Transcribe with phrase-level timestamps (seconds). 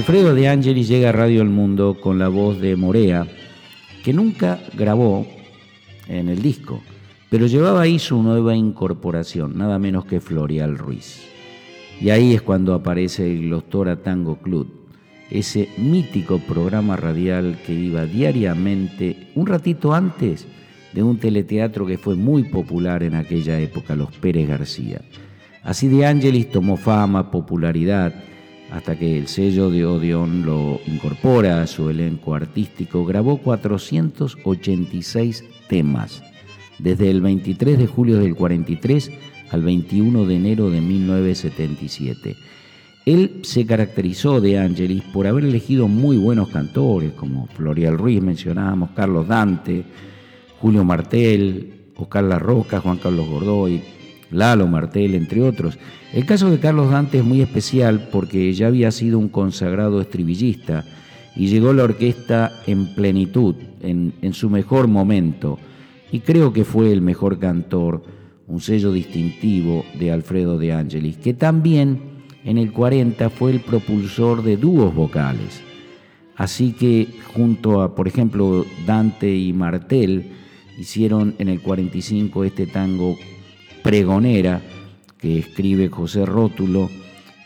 [0.00, 3.26] Alfredo de Angelis llega a Radio El Mundo con la voz de Morea,
[4.02, 5.26] que nunca grabó
[6.08, 6.80] en el disco,
[7.28, 11.20] pero llevaba ahí su nueva incorporación, nada menos que Florial Ruiz.
[12.00, 14.72] Y ahí es cuando aparece el Glostora Tango Club,
[15.30, 20.46] ese mítico programa radial que iba diariamente, un ratito antes
[20.94, 25.02] de un teleteatro que fue muy popular en aquella época, Los Pérez García.
[25.62, 28.14] Así de Ángelis tomó fama, popularidad,
[28.70, 36.22] hasta que el sello de Odeon lo incorpora a su elenco artístico, grabó 486 temas,
[36.78, 39.10] desde el 23 de julio del 43
[39.50, 42.36] al 21 de enero de 1977.
[43.06, 48.90] Él se caracterizó de Angelis por haber elegido muy buenos cantores, como Florial Ruiz, mencionábamos,
[48.90, 49.84] Carlos Dante,
[50.60, 53.82] Julio Martel, Oscar La Roca, Juan Carlos Gordoy,
[54.30, 55.78] Lalo Martel, entre otros.
[56.12, 60.84] El caso de Carlos Dante es muy especial porque ya había sido un consagrado estribillista
[61.36, 65.58] y llegó la orquesta en plenitud, en, su mejor momento,
[66.10, 68.02] y creo que fue el mejor cantor,
[68.48, 72.00] un sello distintivo de Alfredo de Angelis, que también
[72.44, 75.62] en el 40 fue el propulsor de dúos vocales.
[76.36, 80.32] Así que junto a, por ejemplo, Dante y Martel,
[80.78, 83.16] hicieron en el 45 este tango
[83.90, 84.62] Pregonera,
[85.18, 86.88] que escribe José Rótulo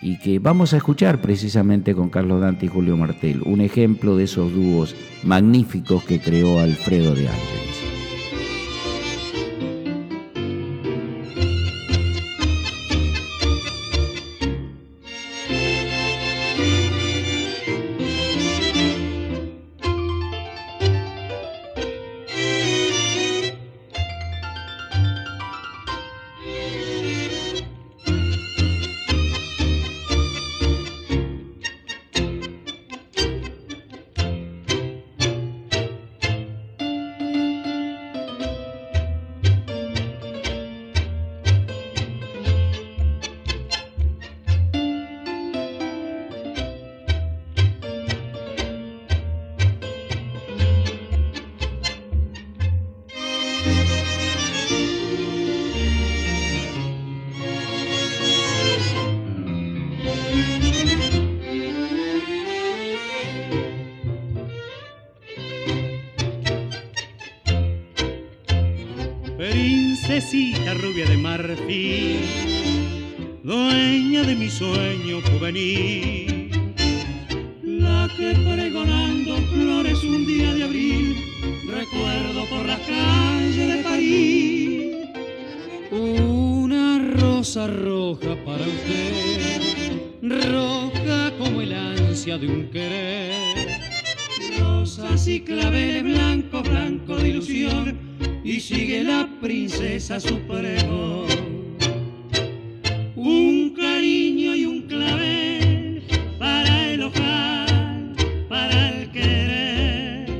[0.00, 4.22] y que vamos a escuchar precisamente con Carlos Dante y Julio Martel, un ejemplo de
[4.22, 4.94] esos dúos
[5.24, 7.67] magníficos que creó Alfredo de Ángeles.
[69.38, 72.18] Princesita rubia de marfil,
[73.44, 76.50] dueña de mi sueño juvenil,
[77.62, 81.16] la que pregonando flores un día de abril,
[81.68, 84.96] recuerdo por la calle de París,
[85.92, 93.77] una rosa roja para usted, roja como el ansia de un querer,
[95.28, 97.98] y claveles blanco, blanco de ilusión,
[98.42, 101.26] y sigue la princesa supremo.
[103.14, 106.02] Un cariño y un clavel
[106.38, 108.16] para el ojal,
[108.48, 110.30] para el querer.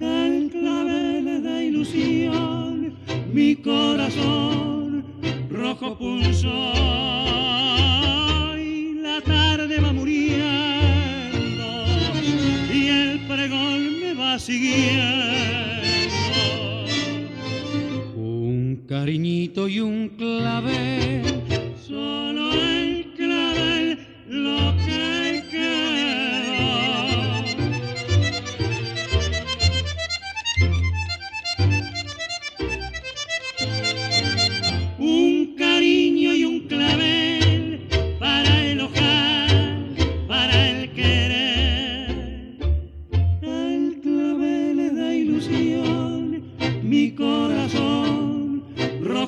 [0.00, 2.94] El clavel de ilusión,
[3.30, 5.04] mi corazón
[5.50, 7.29] rojo punzón.
[19.50, 21.42] palito y un clavel,
[21.76, 24.89] solo en clavel lo que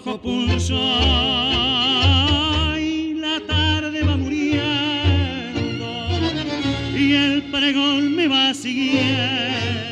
[0.04, 0.80] rojo punzón
[2.80, 5.86] y la tarde va muriendo
[6.96, 9.91] y el pregón me va siguiendo.